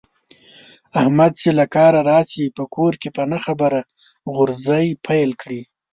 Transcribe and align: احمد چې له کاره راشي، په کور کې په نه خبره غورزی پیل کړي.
احمد 1.01 1.31
چې 1.41 1.49
له 1.57 1.65
کاره 1.75 2.01
راشي، 2.11 2.45
په 2.57 2.63
کور 2.75 2.93
کې 3.01 3.09
په 3.15 3.23
نه 3.31 3.39
خبره 3.45 3.79
غورزی 4.35 4.87
پیل 5.05 5.29
کړي. 5.41 5.61